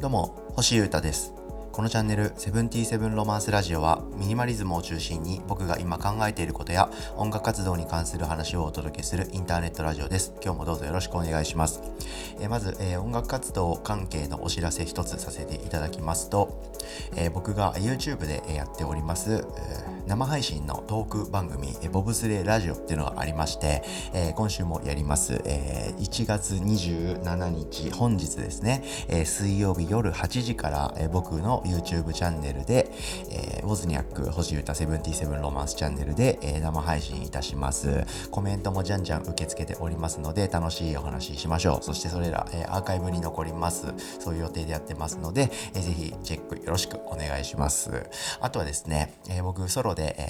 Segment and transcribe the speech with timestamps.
[0.00, 1.34] どうも星優太です。
[1.72, 10.34] このチャンネル「セブンティーセブンロマンスラジオ」はミニマリズムを中心に僕が今考えていることや音楽活動に関する話をお届けするインターネットラジオです。
[10.42, 11.80] 今日もどうぞよろしくお願いします、
[12.40, 16.60] え、まず、え、音楽活動関係のお知らせ一つさせていただきますと、
[17.14, 19.46] え、僕が YouTube でやっております、
[20.10, 32.90] 生配信のトーク番組、ボブスレーラジオっていうのがありまして、え今週もやります、え1月27日本日ですね、え水曜日夜8時から、え僕の YouTube チャンネルで、
[33.30, 38.04] えー、ウォズニャック星歌77ロマンスチャンネルで、え、生配信いたします。
[38.32, 41.84] コメントもじゃんじゃん受け付けておりますので、楽しいお話ししましょう。
[41.84, 43.86] そしてそれら、え、アーカイブに残ります。
[44.18, 48.10] そういう予定でやってますので、えー、ぜひチェックよろしくお願いします。
[48.40, 50.22] あとはですね、え、僕ソロで、でえ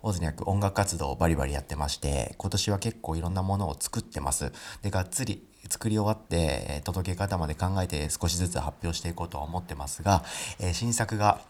[0.00, 4.52] ー、ウォズニャク音楽活動をバリバリやってまして、今年は結構いろんなものを作ってます。
[4.82, 10.22] で、がっつり作り終わって、え届け方まで考えて少しずつ発表していこうとは思ってますが、
[10.60, 11.40] えー、新作が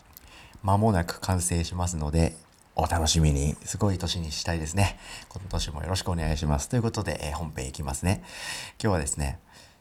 [0.62, 2.34] 間もなく完成しますので、
[2.74, 3.54] お楽しみに。
[3.64, 4.98] すごい年にしたいですね。
[5.28, 6.70] 今年もよろしくお願いします。
[6.70, 8.22] ということで、えー、本編いきますね。
[8.82, 9.40] 今日はですね、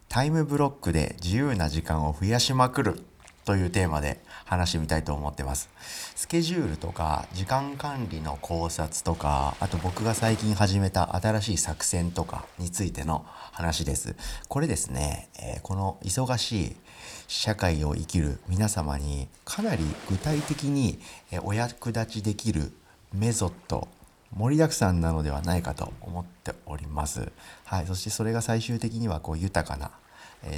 [0.10, 3.06] タイムブロックで自由な時間を増やしまくる
[3.48, 5.70] というテーマで話してみたいと思ってます。
[6.16, 14.18] スケジュールとか時間管理の考察とか、あと僕が最近始めた新しい作戦とかについての話です。
[14.50, 16.76] これですね、えー、この忙しい
[17.28, 21.00] 社会を生きる皆様にかなり具体的に
[21.44, 22.74] お役立ちできる
[23.14, 23.88] メソッド
[24.36, 27.32] 盛りだくさんなのではないかと思っております。
[27.66, 29.92] はい、そしてそれが最終的にはこう豊かな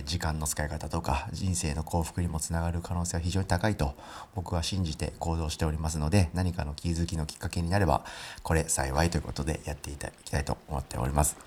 [0.05, 3.95] 時間の使い方とか人生の幸福にもつながる可能性は非常に高いと
[4.35, 8.03] 僕は信じて行動しておりますので何かの気づきのきっかけになれば
[8.43, 11.37] これ幸いということでやっていきたいと思っております。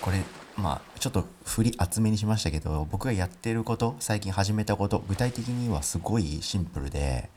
[0.00, 0.22] これ
[0.56, 7.28] まあちょっと振り厚めにしましたけど僕がやってること最近始めたこと具体的にはすごいシンプルで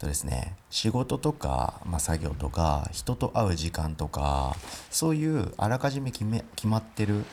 [0.00, 4.56] とですね仕事とか、まあ、作業とか人と会う時間とか
[4.90, 7.24] そういうあらかじめ決め決まってる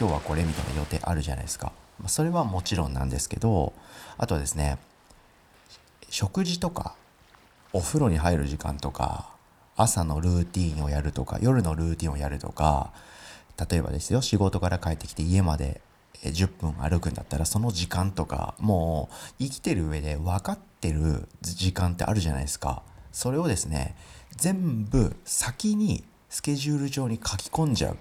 [0.00, 1.72] 今日はこれみたいな予定あるじゃないですか。
[2.02, 3.74] まそれはもちろんなんですけど、
[4.16, 4.78] あとはですね、
[6.08, 6.94] 食事とか、
[7.74, 9.28] お風呂に入る時間とか、
[9.76, 12.92] 朝のルーティンをやるとか、夜のルーティンをやるとか、
[13.70, 15.82] 例えばですよ、仕事から帰ってきて家まで
[16.22, 22.82] 10分歩くんだったら、その時間とか、もう生きてる上で分かっててる時間ってあるじゃないですか。
[23.12, 23.94] それをですね、
[24.36, 27.96] 全部先にスケジュール上に書き込んじゃう。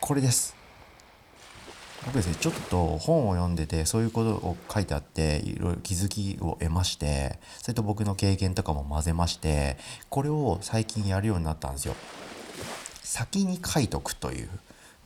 [0.00, 0.54] これです
[2.04, 9.76] 僕ですねちょっと本を読んでてそういうことを書いてあっていろいろ気づきを得ましてそれと僕の経験とかも混ぜまして
[10.08, 11.96] これを最近やるようになったんですよ
[13.02, 14.48] 先に書いとくという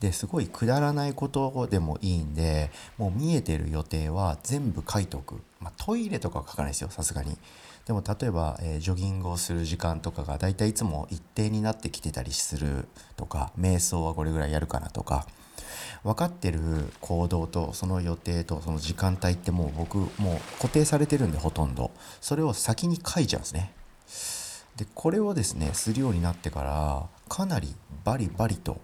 [0.00, 7.36] ですごいくだらないことでもいいんでもう見えてる予定は全部書いとく、まあ、トイレとか書かないですよさすがに。
[7.86, 15.26] でも例えば、えー、ジョギングをする時間とかがだいたいいつも一定になってきてたりするとか瞑想はこれぐらいやるかなとか
[16.04, 16.60] 分かってる
[17.00, 21.90] 行動とその予定とその時間帯ってもう僕もう固定されてるんでほとんど。
[22.20, 23.72] それを先に書いちゃうんですね。
[24.76, 27.74] でこれをですねするようになってからかなり
[28.04, 28.80] バリバリと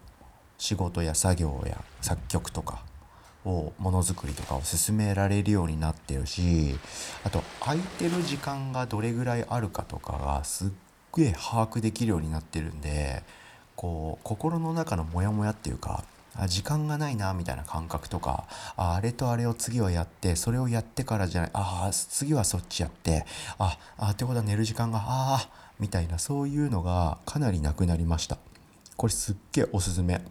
[0.59, 2.83] 仕事や作業や作曲とか
[3.45, 6.77] をものづくりとかを進められるようになってるし
[7.25, 10.69] あと空いてる時間がどれぐらいあるかとかがすっ
[11.17, 13.23] げえ把握できるようになってるんで
[13.77, 16.05] こう心の中のモヤモヤっていうか
[16.49, 18.45] 時間がないなみたいな感覚とか
[18.77, 23.25] ああれとあれを次はやってそれをやってからじゃないああ次はそっちやって
[23.59, 25.03] ああってことは寝る時間があ
[25.37, 28.39] あみたいなそういうのがかなりなくなりました。
[28.97, 30.23] これすっげえおすすめ。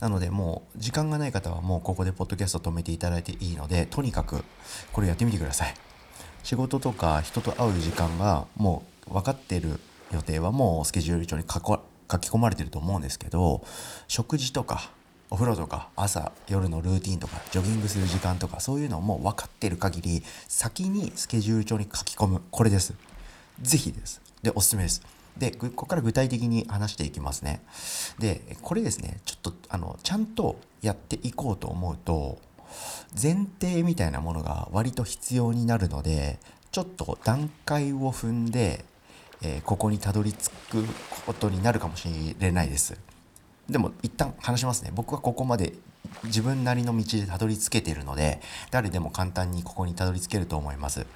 [0.00, 4.44] なのでもう時間がない方はもうここでポッドキャスト止めていただいていいのでとにかく
[4.92, 5.74] これやってみてください。
[6.42, 9.78] 仕事とか人と会う時間がもう分かってる
[10.12, 11.60] 予定はもうスケジュール帳に書
[12.18, 13.64] き込まれてると思うんですけど
[14.08, 14.90] 食事とか
[15.30, 22.42] お風呂とか朝夜のルーティンとかジョギングする時間とかそういうのも分かってる限り先にスケジュール帳に書き込む。
[22.50, 22.92] これです。
[23.62, 24.20] 是非です。
[24.42, 25.00] でおすすめです。
[25.36, 27.62] で、ここから具体的に話していきますね。
[28.18, 32.38] で、これですね、ちょっと、あの、ちゃんとやっていこうと思うと、
[33.20, 36.38] 前提みたいなものが割と必要になるので、
[36.70, 38.84] ちょっと段階を踏んで、
[39.42, 40.84] えー、ここにたどり着く
[41.26, 42.08] ことになるかもし
[42.38, 42.98] れないです。
[43.68, 44.90] でも一旦話しますね。
[44.94, 45.74] 僕はここまで
[46.24, 48.40] 自分なりの道でたどり着けているので、
[48.70, 51.06] 誰でも簡単にここにたどり着けると思います。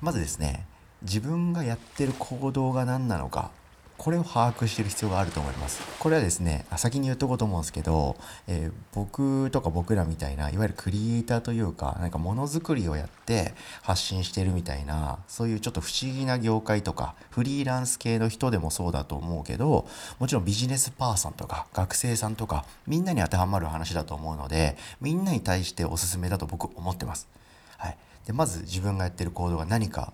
[0.00, 0.66] まずですね、
[1.02, 3.50] 自分がやってる行動が何なのか
[3.98, 8.16] これを把握してる必要があると思いますこれはですね先に言っとこうと思うんですけど、
[8.46, 19.86] えー、僕とか僕らみたいないわゆるクリエイターというかなんかものづくりをやって発信してるみたいなそういうちょっと不思議な業界とかフリーランス系の人でもそうだと思うけど
[20.20, 27.28] もちろんビジネスパーソンとか学生さんとかみんなに当てはまる話だと思うのでみんなに対しておすすめだと僕思ってます。
[27.76, 27.96] はい、
[28.26, 30.12] でまず自分がやってる行動が何か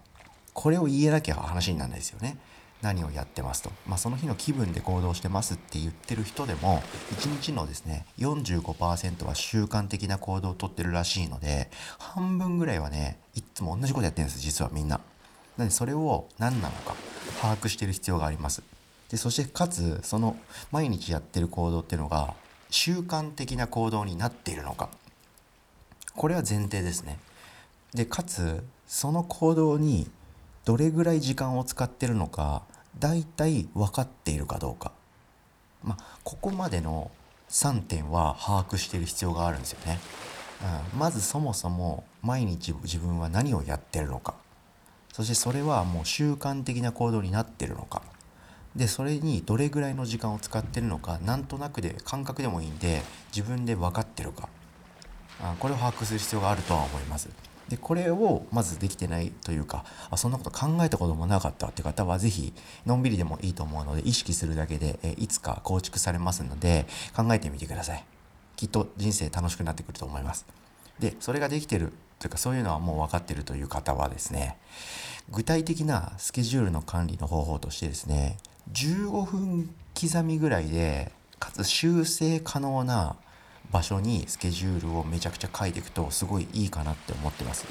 [0.54, 2.38] これを言えなきゃ話にならないですよね。
[2.84, 6.82] 何をやってますと、まあ、その日の気分で行動してますって言ってる人でも
[7.18, 15.00] 1日のですね45%は習慣的な行動をとってるらしいので半分ぐらいはねいつも同じことやってるんです実はみんな。
[15.56, 16.94] なのでそれを何なのか
[17.40, 18.62] 把握してる必要があります。
[19.08, 20.36] でそしてかつその
[20.72, 22.34] 毎日やってる行動っていうのが
[22.70, 24.88] 習慣的な行動になっているのか
[26.16, 27.18] これは前提ですね。
[27.94, 30.10] でかつその行動に
[30.64, 32.62] どれぐらい時間を使ってるのか
[32.98, 34.92] 大体分かっているかどうか、
[35.82, 37.10] まあ、ここまでの
[37.50, 39.98] 3点は把握している必要があるんですよね。
[40.92, 44.34] うん、まずそもそも毎日自分は何をやってるのか。
[45.12, 48.02] そしてそれはもう習慣的な行動になってるのか。
[48.74, 53.02] でそれにどれぐらいの時間を使ってるのかなんとなくで感覚でもいいんで
[53.34, 54.48] 自分で分かってるか。
[55.40, 57.28] あこれを把握する必要があるとは思います。
[57.68, 62.52] でこれをまずできてないというかあそんなこと考えたこともなかったって方は是非
[62.84, 66.86] のんびりでもいいと思うので意識するだけで、えいつか構築されますので
[67.16, 68.04] 考えてみてください
[68.56, 70.46] きっと人生楽しくなってくると思います
[70.98, 74.56] でそれができてるというかそういうのはもう分かってるという方はですね
[75.30, 78.36] 具体的なスケジュールの管理の方法としてですね
[78.72, 83.16] 15分刻みぐらいでかつ修正可能な
[83.74, 87.66] 場所にスケジュールをめちゃくちゃ書いていくとすごいいいかなって思ってます。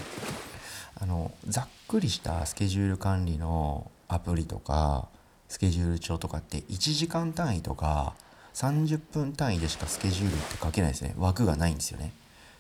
[1.00, 5.08] あのざっくりしたスケジュール管理のアプリとか
[5.48, 8.16] スケジュール帳とかって1時間単位とか
[8.54, 11.16] 30分単位でしかスケジュールって書けないですね。
[11.18, 12.12] 枠がないんですよね。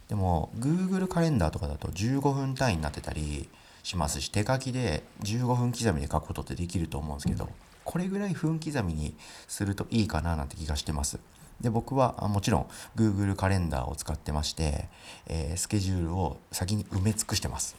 [0.07, 3.50] でも Google カレンダーとかだと15分単位になってたり
[3.84, 7.50] しますし手書きで15分刻みで書くことってできると思うんですけど
[7.84, 9.13] これぐらい分刻みに
[9.50, 11.19] するといいかななんて気がしてます。
[11.63, 14.89] で僕はもちろん Google カレンダーを使ってまして、
[15.27, 17.75] えー、スケジュールを先に埋め尽くしてます。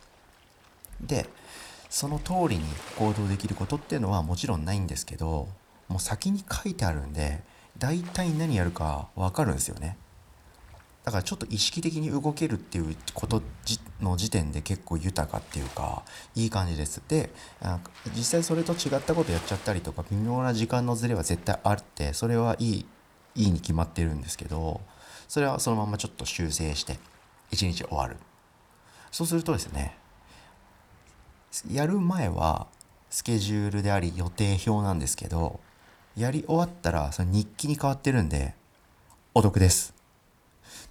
[1.01, 1.29] で
[1.91, 2.65] その通りに
[2.99, 5.49] 行動できることっていうのはもちろんないんですけど
[5.87, 7.43] もう先に書いてあるんで
[7.79, 9.97] 大体何やるか分かるんですよね。
[11.05, 13.43] だからちょっと意識的に動けるっていうこと
[14.01, 16.03] の時点で結構豊かっていうか
[16.35, 17.03] いい感じです。
[17.07, 17.31] で
[18.17, 22.87] 実際それと違ったことやっちゃったりとか微妙な時間のズレは絶対あってそれはいい
[23.35, 24.81] いいに決まってるんですけど
[25.29, 26.99] それはそのままちょっと修正して
[27.51, 28.17] 一日終わる。
[29.11, 29.97] そうするとですね
[31.71, 32.67] やる前は
[33.11, 35.61] スケジュールであり予定表なんですけど
[36.17, 38.55] やり終わったらその日記に変わってるんで
[39.35, 39.95] お得です。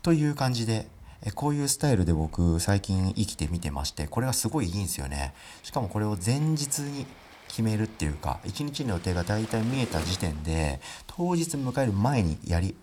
[0.02, 0.88] という感じで
[1.36, 5.34] こういうスタイルで僕最近生きてみてましてこれはすごいいいんですよね。
[5.64, 7.06] しかもこれを前日に
[7.54, 12.76] 決めるっていうか一日の予定が大体見えた時点で当日迎える前にやり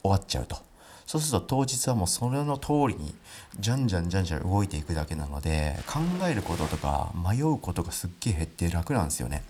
[0.00, 0.56] 終わっちゃうと
[1.04, 3.14] そうすると当日はもうそれの通りに
[3.58, 9.42] じゃんじゃんじゃんじゃん動いていくだけなので考えることとか迷うことがすっげえ減って楽なんですよね。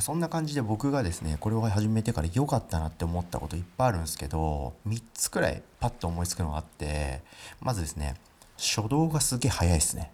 [0.00, 7.22] そんな感じで僕がですねこれを始めてから良かったなって思ったこといっぱいあるんですけど3つくらいパッと思いつくのがあって
[7.62, 8.16] まずですね
[8.58, 10.12] 初動がすげえ早いですね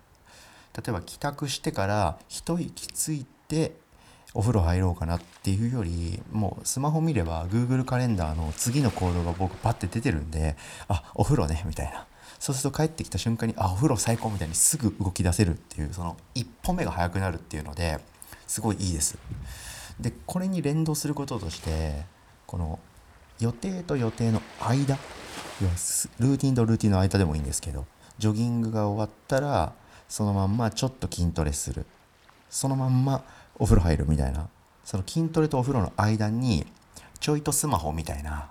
[0.76, 3.72] 例えば帰宅してから一息ついて
[4.34, 10.56] お風呂入ろうかなっていうよりもうスマホ見れば Google カレンダーの次の行動が僕パッて出てるんで
[10.88, 12.06] あお風呂ねみたいな。
[12.38, 18.00] そうすると帰ってきた瞬間にあお風呂最高みたいにすぐ動き出せるっていうその一歩目が速くなるっていうので
[18.48, 19.16] すごいいいです。
[20.00, 22.02] でこれに連動することとして
[22.46, 22.80] この
[23.38, 24.98] 予定と予定の間
[26.18, 27.86] ルーティンとルーティンの間でもいいんですけど
[28.18, 29.72] ジョギングが終わったら
[30.12, 31.86] そのまんまちょっと筋トレする。
[32.50, 33.24] そのまんま
[33.58, 34.46] お風呂入るみたいな。
[34.84, 36.66] その筋トレとお風呂の間に
[37.18, 38.50] ちょいとスマホみたいな。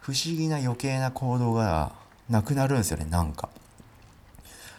[0.00, 1.92] 不思議な余計な行動が
[2.28, 3.48] なくなるんですよねなんか。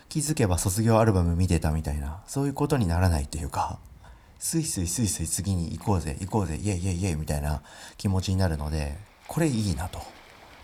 [0.10, 2.20] 気づけば卒業アルバム見てたみたいな。
[2.28, 3.80] そういうことにならないというか。
[4.40, 7.62] スイスイスイスイ次に行こうぜ行こうぜイエイイエイイエイみたいな
[7.96, 8.98] 気持ちになるので
[9.30, 10.02] これいいなと。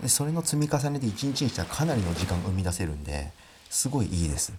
[0.01, 3.31] でそれの積み重ねで一日にしたらかなりの時間を生み出せるんで
[3.69, 4.51] すごいいいです。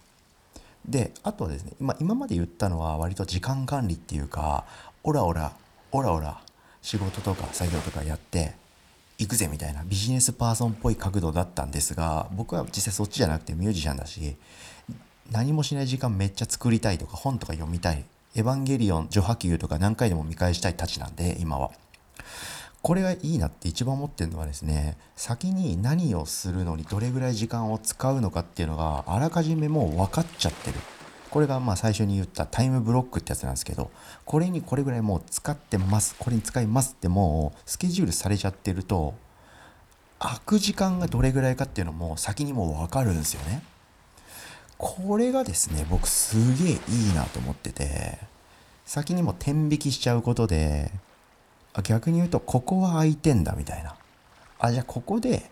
[0.86, 4.64] であとはですね、ま、今まで言ったのは割と時間管理っていうか
[5.02, 5.52] オラオラ
[5.92, 6.40] オラオラ
[6.82, 8.54] 仕事とか作業とかやって
[9.18, 14.36] 行くぜみたいなビジネスパーソンっぽい角度だったんですが僕は実際そっちじゃなくてミュージシャンだし
[15.30, 18.04] 何もしない時間めっちゃ作りたいとか本とか読みたい。
[18.36, 21.70] エヴァンゲリオン序波球とか何回でも見返したいたちなんで今は。
[22.82, 30.78] これがいいなって一番思ってるのはですね先に何をするのにどれぐらい時間を使うのかっていうのがあらかじめもう分かっちゃってる。
[31.30, 33.90] これがまあ最初に言ったタイムブロックってやつなんですけど
[34.24, 39.14] これにこれぐらいもう使ってますこれに使いますってもうスケジュールされちゃってると
[40.18, 43.62] 空く時間がどれぐらいかっていうのも先にもう分かるんですよね。
[44.76, 48.18] これがですね僕すげえいいなと思ってて
[48.84, 50.90] 先にも天引きしちゃうことで
[51.82, 53.94] 逆に言うとここは空いてんだみたいな
[54.58, 55.50] あじゃあここで、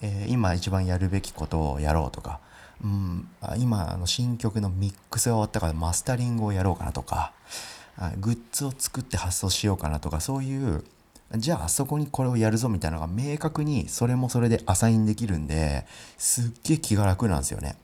[0.00, 2.40] えー、今一番やるべきことをやろうとか、
[2.82, 7.32] うん、今あの新曲のミックスが終わったからマスタリングをやろうかなとか
[8.18, 10.84] グッズを作って発送しようかなとかそういう
[11.34, 15.84] じゃああそこにこれをやるぞみたいなのが明確にそれもそれでアサインできるんで
[16.16, 17.76] すっげえ気が楽なんですよね。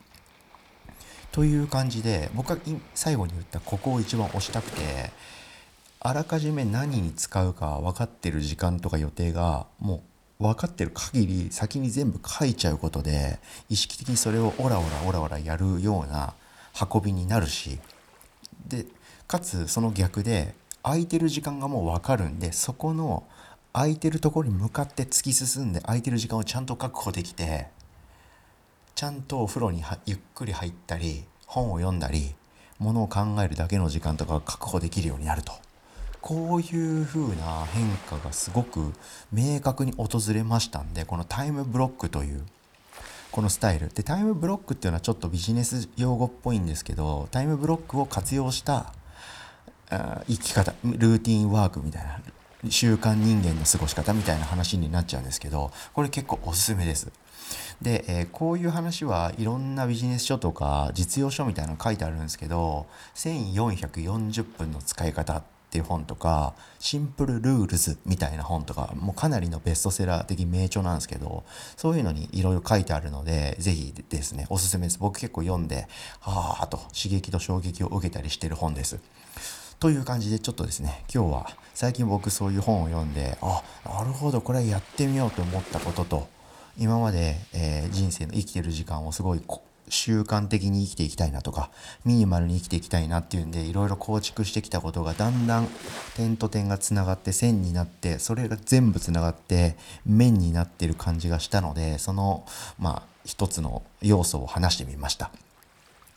[1.33, 2.59] という感じで僕は
[2.95, 5.11] 最後に言ったここを一番押したくて
[6.05, 10.03] あらかじめ何に使うか分かってる時間とか予定がも
[10.41, 16.35] う分かってる限り先に全部書いちゃうことで意識的にそれをオラオラオラオラやるような
[16.93, 17.79] 運びになるし
[18.67, 18.85] で
[19.29, 23.23] かつその逆で空いてる時間がもう分かるんでそこの
[23.73, 27.69] 空いてるところに向かって突き進んで空いてる時間をちゃんと確保できて
[28.97, 32.35] ちゃんとお風呂にゆっくり入ったり本を読んだり
[32.81, 35.53] ものを考えるだけの時間とかが確保できるようになると。
[36.23, 38.93] こういう風な変化がすごく
[39.33, 42.43] 明確に訪れましたんでこのタイムブロックという
[43.33, 48.95] このスタイルでタイムブロックっていうのはちょっとビジネス用語っぽいんですけどタイムブロックを活用した
[49.91, 52.21] 生き方ルーティンワークみたいな
[52.71, 57.11] 習慣人間の過ごし方みたいな話になっちゃうんですけどこれ結構おすすめです。
[57.83, 62.87] で、えー、こういう話はいろんなビジネス書とか実用書みたいなの書いてあるんですけど
[63.17, 71.45] 1440分の使い方っていう本とか、 Simple Rules みたいな本とか、もうかなりのベストセラー的名著なんですけど、
[71.79, 74.99] そういうのにいろいろ書いてあるので、ぜひですね、おすすめです。
[74.99, 75.89] 僕結構読んで、
[76.21, 79.01] はぁと刺激と衝撃を受けたりしてる本です。
[79.81, 86.29] という感じでちょっとですね今日は最近僕そういう本を読んであなるほどこれやってみようと思ったことと
[86.79, 89.41] 今まで、えー、人生の生きてる時間をすごい
[89.89, 91.71] 習慣的に生きていきたいなとか
[92.05, 95.69] ミニマルに生きていきたいなっていうんでいろいろ構築してきたことがだんだん
[96.17, 102.47] 点と点がつながって線になってそれが全部つながって面になってる感じがしたのでその
[102.79, 105.31] まあ一つの要素を話してみました。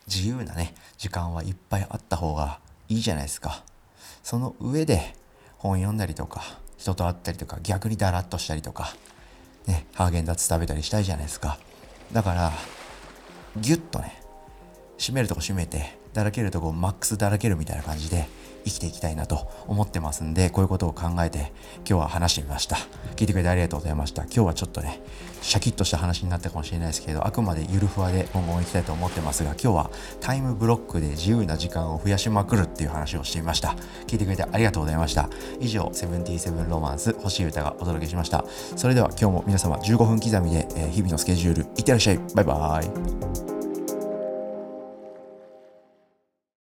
[0.07, 3.63] 自由なね時間はいっぱいあった方がいいじゃないですか。
[4.23, 5.15] その上で
[5.57, 8.95] 本読んだりとか人と会ったりとか逆にダラッとしたりとか
[9.67, 11.57] ねハーゲンダッツ食べたりしたいじゃないですか。
[12.11, 12.51] だから
[13.57, 14.13] ギュッとね
[14.97, 18.27] 締めるとこ締めてだらけるとこマックスだらけるみたいな感じで
[18.65, 22.77] 生きていきたいなと思ってますんでこういうことを考えて今日は話してみました。
[23.15, 24.23] 聞いてくれてありがとうございました。
[24.23, 25.01] 今日はちょっとね
[25.41, 33.75] シャキッとした話になったかもしれないですけどあくまでゆるふわで今後も行きたいと思ってますが今日はタイムブロックで自由な時間を増やしまくるっていう話をしてみました。
[34.07, 35.29] 聞いてくれてありがとうございました。
[35.59, 38.43] 以上セブンティーセブンロマンス星歌がお届けしました。
[38.75, 42.19] それでは今日も皆様15分刻みで、え日々のスケジュールいってらっしゃい。
[42.33, 43.54] バイバーイ。